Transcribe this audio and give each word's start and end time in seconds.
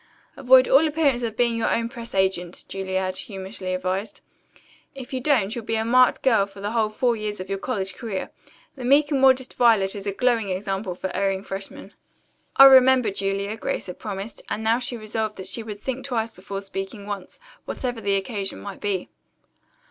"Avoid 0.35 0.67
all 0.67 0.87
appearance 0.87 1.21
of 1.21 1.37
being 1.37 1.55
your 1.55 1.69
own 1.71 1.87
press 1.87 2.15
agent," 2.15 2.65
Julia 2.67 3.01
had 3.01 3.17
humorously 3.17 3.75
advised. 3.75 4.21
"If 4.95 5.13
you 5.13 5.21
don't 5.21 5.53
you'll 5.55 5.63
be 5.63 5.75
a 5.75 5.85
marked 5.85 6.23
girl 6.23 6.47
for 6.47 6.59
the 6.59 6.71
whole 6.71 6.89
four 6.89 7.15
years 7.15 7.39
of 7.39 7.49
your 7.49 7.59
college 7.59 7.93
career. 7.93 8.31
The 8.75 8.83
meek 8.83 9.11
and 9.11 9.21
modest 9.21 9.53
violet 9.57 9.93
is 9.93 10.07
a 10.07 10.11
glowing 10.11 10.49
example 10.49 10.95
for 10.95 11.15
erring 11.15 11.43
freshmen." 11.43 11.93
"I'll 12.55 12.69
remember, 12.71 13.11
Julia," 13.11 13.55
Grace 13.57 13.85
had 13.85 13.99
promised, 13.99 14.41
and 14.49 14.61
she 14.81 14.95
now 14.95 15.01
resolved 15.01 15.37
that 15.37 15.47
she 15.47 15.61
would 15.61 15.79
think 15.79 16.03
twice 16.03 16.33
before 16.33 16.63
speaking 16.63 17.05
once, 17.05 17.39
whatever 17.65 18.01
the 18.01 18.15
occasion 18.17 18.59
might 18.59 18.81
be. 18.81 19.07